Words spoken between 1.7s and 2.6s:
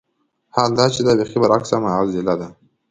معاضله ده.